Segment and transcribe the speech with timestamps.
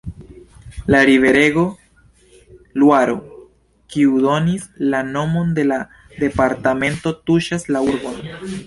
[0.93, 1.65] La riverego
[2.83, 3.19] Luaro,
[3.95, 5.79] kiu donis la nomon de la
[6.25, 8.23] departemento, tuŝas la urbon.